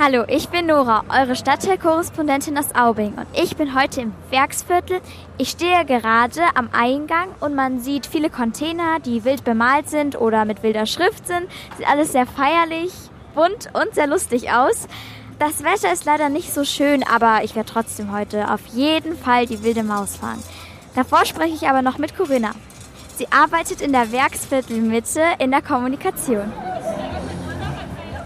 [0.00, 5.00] Hallo, ich bin Nora, eure Stadtteilkorrespondentin aus Aubing und ich bin heute im Werksviertel.
[5.38, 10.44] Ich stehe gerade am Eingang und man sieht viele Container, die wild bemalt sind oder
[10.44, 11.48] mit wilder Schrift sind.
[11.76, 12.92] Sieht alles sehr feierlich,
[13.34, 14.86] bunt und sehr lustig aus.
[15.40, 19.46] Das Wetter ist leider nicht so schön, aber ich werde trotzdem heute auf jeden Fall
[19.46, 20.40] die wilde Maus fahren.
[20.94, 22.52] Davor spreche ich aber noch mit Corinna.
[23.16, 26.52] Sie arbeitet in der Werksviertelmitte in der Kommunikation.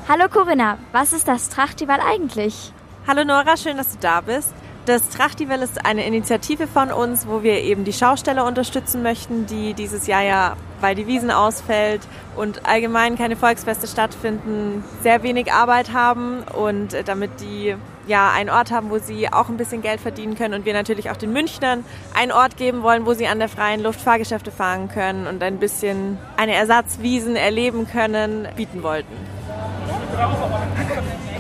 [0.09, 2.73] Hallo Corinna, was ist das Trachtival eigentlich?
[3.07, 4.53] Hallo Nora, schön, dass du da bist.
[4.85, 9.75] Das Trachtival ist eine Initiative von uns, wo wir eben die Schausteller unterstützen möchten, die
[9.75, 12.01] dieses Jahr ja, weil die Wiesen ausfällt
[12.35, 17.77] und allgemein keine Volksfeste stattfinden, sehr wenig Arbeit haben und äh, damit die
[18.09, 21.11] ja einen Ort haben, wo sie auch ein bisschen Geld verdienen können und wir natürlich
[21.11, 24.89] auch den Münchnern einen Ort geben wollen, wo sie an der freien Luft Fahrgeschäfte fahren
[24.89, 29.42] können und ein bisschen eine Ersatzwiesen erleben können, bieten wollten.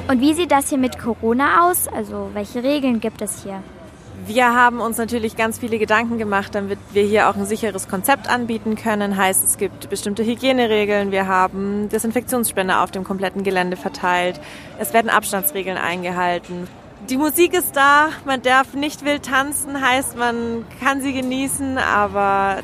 [0.08, 1.88] Und wie sieht das hier mit Corona aus?
[1.88, 3.62] Also welche Regeln gibt es hier?
[4.24, 8.30] Wir haben uns natürlich ganz viele Gedanken gemacht, damit wir hier auch ein sicheres Konzept
[8.30, 9.16] anbieten können.
[9.16, 14.40] Heißt, es gibt bestimmte Hygieneregeln, wir haben Desinfektionsspender auf dem kompletten Gelände verteilt,
[14.78, 16.68] es werden Abstandsregeln eingehalten.
[17.10, 22.58] Die Musik ist da, man darf nicht wild tanzen, heißt, man kann sie genießen, aber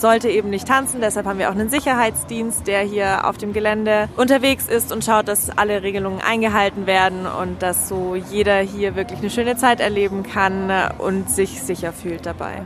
[0.00, 1.00] sollte eben nicht tanzen.
[1.00, 5.28] Deshalb haben wir auch einen Sicherheitsdienst, der hier auf dem Gelände unterwegs ist und schaut,
[5.28, 10.22] dass alle Regelungen eingehalten werden und dass so jeder hier wirklich eine schöne Zeit erleben
[10.22, 12.62] kann und sich sicher fühlt dabei.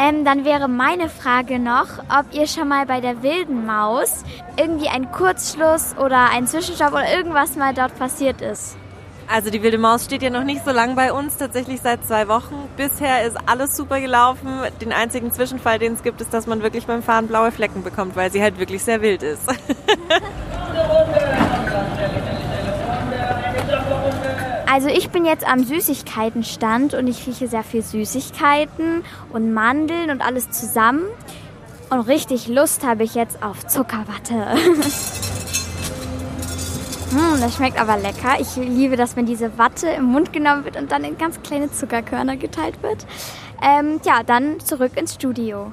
[0.00, 4.22] Ähm, dann wäre meine Frage noch, ob ihr schon mal bei der wilden Maus
[4.56, 8.76] irgendwie einen Kurzschluss oder einen Zwischenstopp oder irgendwas mal dort passiert ist.
[9.30, 12.28] Also die wilde Maus steht ja noch nicht so lang bei uns, tatsächlich seit zwei
[12.28, 12.54] Wochen.
[12.78, 14.48] Bisher ist alles super gelaufen.
[14.80, 18.16] Den einzigen Zwischenfall, den es gibt, ist, dass man wirklich beim Fahren blaue Flecken bekommt,
[18.16, 19.42] weil sie halt wirklich sehr wild ist.
[24.70, 30.20] Also ich bin jetzt am Süßigkeitenstand und ich rieche sehr viel Süßigkeiten und Mandeln und
[30.20, 31.02] alles zusammen.
[31.90, 34.46] Und richtig Lust habe ich jetzt auf Zuckerwatte.
[37.10, 38.38] Hm, das schmeckt aber lecker.
[38.38, 41.70] Ich liebe das, wenn diese Watte im Mund genommen wird und dann in ganz kleine
[41.70, 43.06] Zuckerkörner geteilt wird.
[43.62, 45.72] Ähm, ja, dann zurück ins Studio.